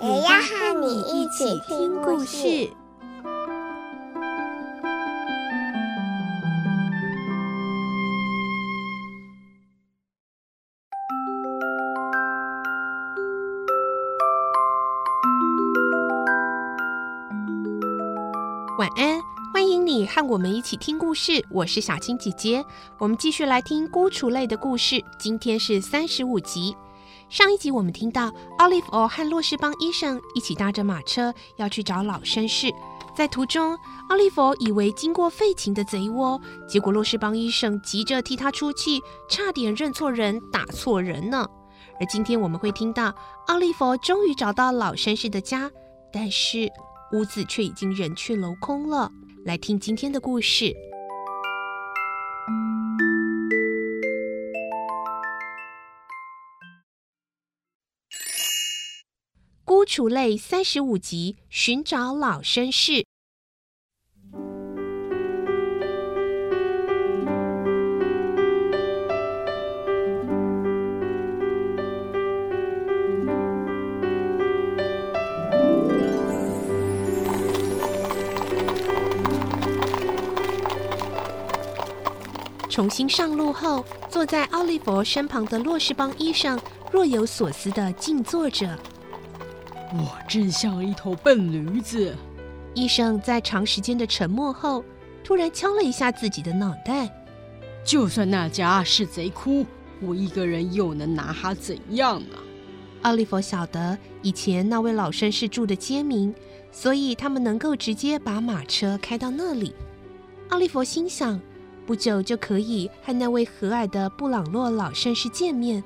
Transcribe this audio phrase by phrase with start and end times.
[0.00, 2.70] 也要和你一起听故事。
[18.78, 19.20] 晚安，
[19.52, 21.44] 欢迎你和我们一起听故事。
[21.50, 22.64] 我是小青姐姐，
[22.98, 25.04] 我们继续来听孤雏类的故事。
[25.18, 26.76] 今天是三十五集。
[27.28, 32.72] 上一集我们听到奥利弗和洛士邦医生一起搭着马车要去找老绅士，
[33.14, 33.76] 在途中，
[34.08, 41.46] 奥利弗以为经过废寝的贼窝，结果洛士邦医生急着替他出气，差点认错人，打错人呢。
[42.00, 43.14] 而今天我们会听到
[43.48, 45.70] 奥利弗终于找到老绅士的家，
[46.12, 46.70] 但是。
[47.12, 49.10] 屋子却已经人去楼空了。
[49.46, 50.66] 来听今天的故事，
[59.88, 63.06] 《孤雏类》三十五集：寻找老绅士。
[82.68, 86.60] 重新上路后，坐在奥利弗身旁的洛士邦医生
[86.92, 88.78] 若有所思地静坐着。
[89.92, 92.14] 我正像一头笨驴子。
[92.74, 94.84] 医生在长时间的沉默后，
[95.24, 97.08] 突然敲了一下自己的脑袋。
[97.84, 99.64] 就算那家是贼窟，
[100.00, 102.36] 我一个人又能拿他怎样呢？
[103.02, 106.34] 奥利弗晓得以前那位老绅士住的街名，
[106.70, 109.74] 所以他们能够直接把马车开到那里。
[110.50, 111.40] 奥利弗心想。
[111.86, 115.82] 不久就可以和那位和蔼的布朗洛老绅士见面，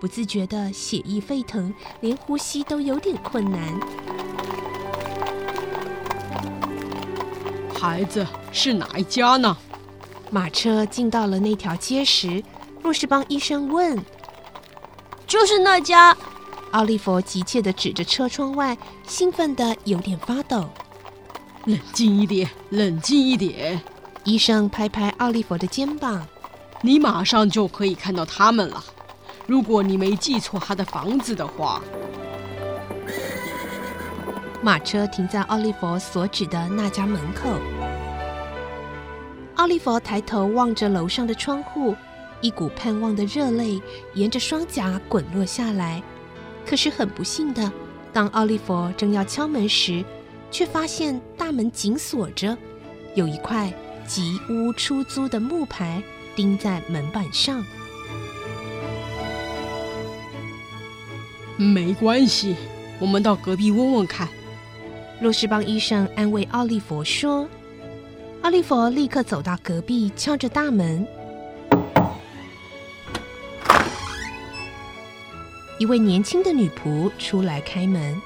[0.00, 3.60] 不自觉的血液沸腾，连呼吸都有点困难。
[7.78, 9.56] 孩子，是哪一家呢？
[10.30, 12.42] 马车进到了那条街时，
[12.82, 14.02] 若是帮医生问
[15.28, 16.16] ：“就是那家。”
[16.72, 20.70] 奥利弗急切的指着车窗外，兴奋的有点发抖。
[21.66, 23.80] 冷静一点，冷静一点。
[24.24, 26.26] 医生拍拍奥利弗的肩膀
[26.80, 28.82] ：“你马上就可以看到他们了。
[29.50, 31.82] 如果你没记错他的房子的话。”
[34.62, 37.50] 马车停在奥利弗所指的那家门口。
[39.56, 41.96] 奥利弗抬头望着楼上的窗户，
[42.40, 43.82] 一股盼望的热泪
[44.14, 46.00] 沿着双颊滚落下来。
[46.64, 47.72] 可是很不幸的，
[48.12, 50.04] 当奥利弗正要敲门时，
[50.52, 52.56] 却发现大门紧锁着，
[53.16, 53.72] 有一块。
[54.06, 56.02] 吉屋出租的木牌
[56.34, 57.64] 钉在门板上。
[61.60, 62.56] 没关系，
[62.98, 64.26] 我们到隔壁问问看。
[65.20, 67.46] 洛士邦医生安慰奥利弗说。
[68.40, 71.06] 奥利弗立刻走到隔壁，敲着大门。
[75.78, 78.18] 一位年轻的女仆出来开门。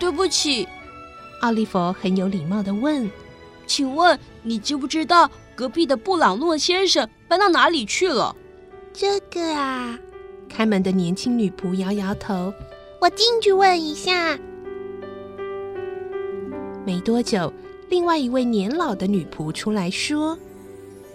[0.00, 0.66] 对不起，
[1.42, 3.08] 奥利弗很有礼貌的问。
[3.68, 8.34] 请问你知不知道隔壁的布朗诺先生搬到哪里去了？
[8.92, 9.96] 这个啊，
[10.54, 12.54] 开门的年轻女仆摇摇头。
[13.00, 14.38] 我进去问一下。
[16.86, 17.52] 没多久，
[17.88, 20.38] 另外一位年老的女仆出来说：“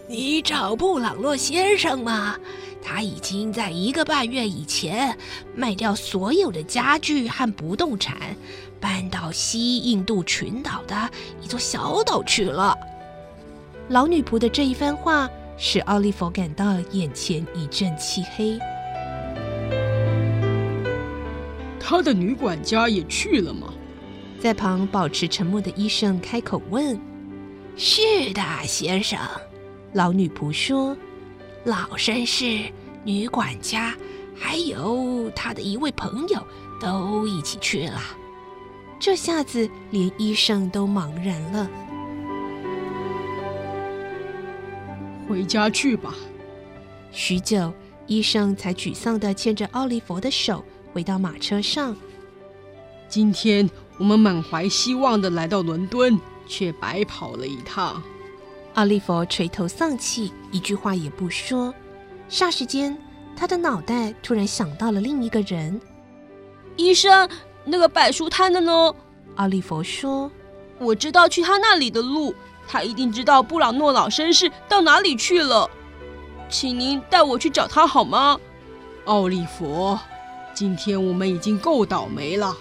[0.10, 2.36] 你找布朗洛先生吗？
[2.84, 5.18] 他已经在一个半月以前
[5.56, 8.18] 卖掉所有的家具和不动产。”
[8.82, 11.10] 搬到西印度群岛的
[11.42, 12.74] 一座小岛去了。
[13.90, 18.58] 老女仆的这一番话使奥利弗感到眼前一阵漆黑。
[21.90, 23.74] 他的女管家也去了吗？
[24.40, 26.96] 在旁保持沉默的医生开口问
[27.76, 29.18] ：“是的，先生。”
[29.94, 30.96] 老女仆说
[31.66, 32.72] ：“老绅士、
[33.04, 33.96] 女管家
[34.36, 36.40] 还有他的一位朋友
[36.80, 38.00] 都一起去了。”
[39.02, 41.68] 这下子连医生都茫然了。
[45.28, 46.14] 回家去吧。
[47.12, 47.74] 许久，
[48.06, 50.64] 医生才沮丧的牵着奥利弗的手
[50.94, 51.96] 回到马车上。
[53.08, 58.02] 今天我们满怀希望的来到伦敦，却白跑了一趟。
[58.76, 61.74] 奥利弗垂头丧气，一句话也不说。
[62.30, 62.96] 霎时间，
[63.36, 65.82] 他的脑袋突然想到了另一个人。
[66.76, 67.28] 医生，
[67.66, 68.94] 那个摆书摊的呢？
[69.36, 70.32] 奥利弗说
[70.80, 72.34] ：“我知道去他那里的路，
[72.68, 75.70] 他一定知道布朗诺老绅士到哪里去了，
[76.48, 78.40] 请您带我去找他好吗？”
[79.06, 79.98] 奥利弗，
[80.60, 82.54] 今天我们已经够倒霉了。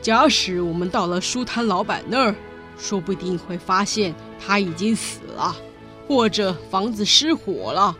[0.00, 2.34] 假使我们到了书摊老板那儿，
[2.78, 5.56] 说不定会发现他已经死了，
[6.06, 7.96] 或者房子失火了。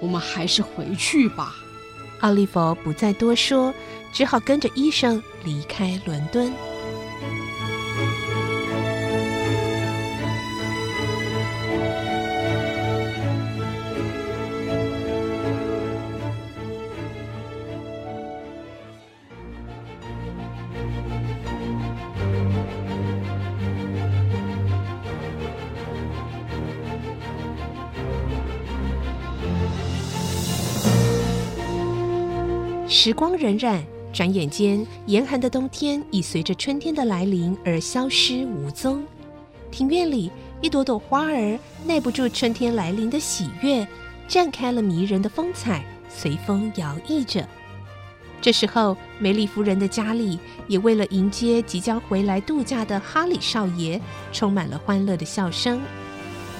[0.00, 1.54] 我们还是回去吧。
[2.18, 3.72] 奥利弗不再多说，
[4.12, 6.52] 只好跟着医生离开伦敦。
[33.02, 33.80] 时光荏苒，
[34.12, 39.02] 转眼间，严寒的冬天已随着春天的来临而消失无踪。
[39.70, 40.30] 庭院里，
[40.60, 43.88] 一朵朵花儿耐不住春天来临的喜悦，
[44.28, 47.48] 绽开了迷人的风采，随风摇曳着。
[48.38, 50.38] 这时候，梅丽夫人的家里
[50.68, 53.98] 也为了迎接即将回来度假的哈里少爷，
[54.30, 55.80] 充满了欢乐的笑声。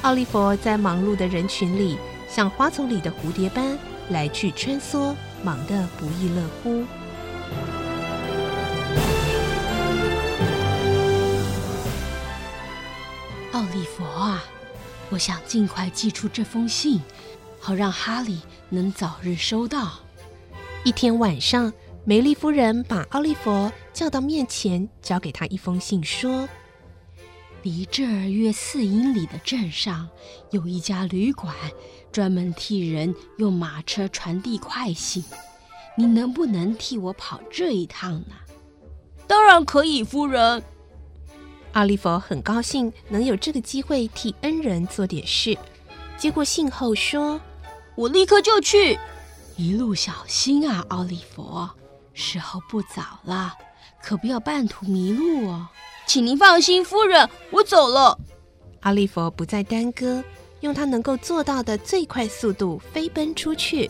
[0.00, 1.98] 奥利弗在忙碌的人群里，
[2.30, 3.78] 像花丛里的蝴蝶般
[4.10, 5.14] 来去穿梭。
[5.42, 6.84] 忙得不亦乐乎。
[13.52, 14.44] 奥利弗啊，
[15.08, 17.00] 我想尽快寄出这封信，
[17.58, 19.92] 好让哈里能早日收到。
[20.84, 21.72] 一天晚上，
[22.04, 26.46] 梅丽夫人把奥利弗叫到面前，交给他一封信，说
[27.62, 30.08] ：“离这儿约四英里的镇上
[30.50, 31.54] 有一家旅馆。”
[32.12, 35.22] 专门替人用马车传递快信，
[35.96, 38.34] 你能不能替我跑这一趟呢？
[39.28, 40.60] 当然可以，夫人。
[41.74, 45.56] 奥利弗很高兴能有这个机会替恩人做点事。
[46.16, 47.40] 接过信后说
[47.94, 48.98] ：“我立刻就去，
[49.56, 51.68] 一路小心啊，奥利弗。
[52.12, 53.54] 时候不早了，
[54.02, 55.68] 可不要半途迷路哦。
[56.10, 58.18] 请您放心，夫人，我走了。”
[58.82, 60.24] 阿利佛不再耽搁。
[60.58, 63.88] 用他能够做到的最快速度飞奔出去。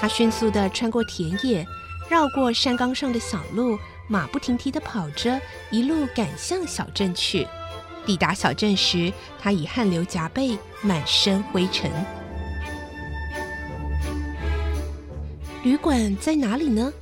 [0.00, 1.66] 他迅速的穿过田野，
[2.08, 3.76] 绕过山岗上的小路，
[4.06, 5.40] 马不停蹄的跑着，
[5.72, 7.44] 一路赶向小镇去。
[8.06, 11.90] 抵达小镇时，他已汗流浃背，满身灰尘。
[15.64, 16.92] 旅馆在哪里呢？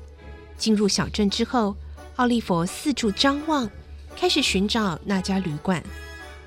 [0.58, 1.74] 进入小镇之后，
[2.16, 3.70] 奥利弗四处张望。
[4.16, 5.80] 开始寻找那家旅馆，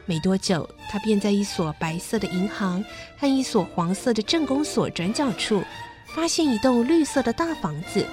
[0.05, 2.83] 没多久，他便在一所白色的银行
[3.17, 5.63] 和一所黄色的镇公所转角处，
[6.13, 8.05] 发现一栋绿色的大房子。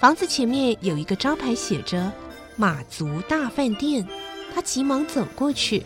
[0.00, 2.12] 房子前面有一个招牌，写着
[2.56, 4.04] “马族大饭店”。
[4.52, 5.84] 他急忙走过去，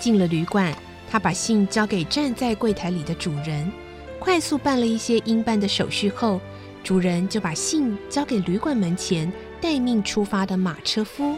[0.00, 0.74] 进了旅馆。
[1.08, 3.70] 他把信交给站在柜台里的主人，
[4.20, 6.40] 快速办了一些应办的手续后。
[6.82, 11.36] 主人就把信交给旅馆门前待命出发的马车夫。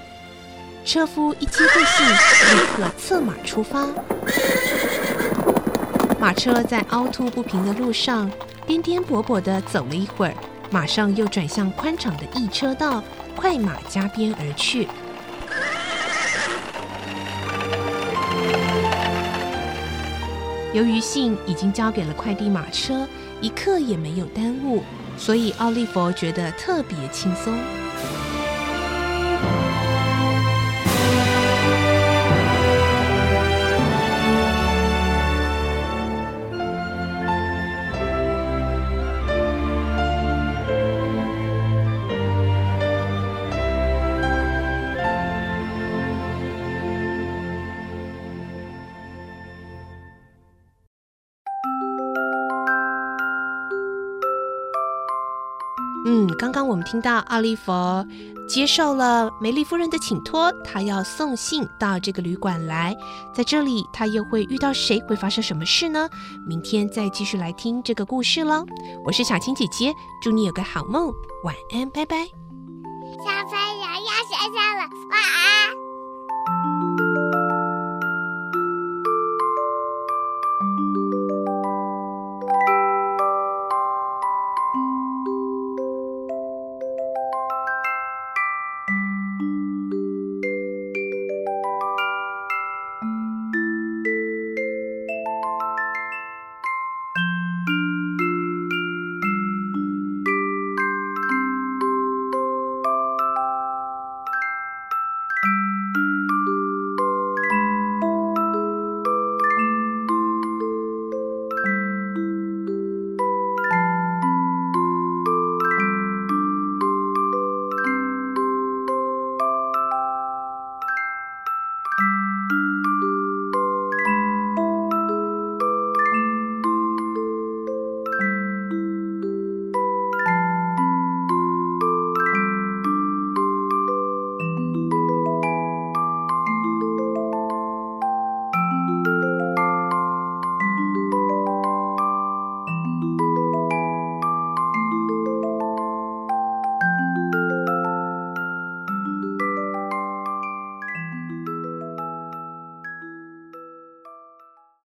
[0.85, 3.89] 车夫一接过信，立刻策马出发。
[6.21, 8.31] 马车在凹凸不平的路上
[8.67, 10.35] 颠颠簸簸地走了一会儿，
[10.71, 13.03] 马上又转向宽敞的一车道，
[13.35, 14.87] 快马加鞭而去。
[20.73, 23.07] 由于信已经交给了快递马车，
[23.41, 24.83] 一刻也没有耽误。
[25.19, 27.82] 所以奥利弗觉得特别轻松。
[56.05, 57.73] 嗯，刚刚我们听到奥利弗
[58.49, 62.95] 接受了梅丽夫人的请托，他要送信到这个旅馆来。
[63.33, 65.01] 在这里，他又会遇到谁？
[65.09, 66.09] 会发生什么事呢？
[66.47, 68.67] 明天再继续来听这个故事喽。
[69.05, 71.13] 我是小青姐姐，祝你有个好梦，
[71.45, 72.17] 晚安，拜拜。
[72.17, 75.82] 小朋友要睡觉了，晚安。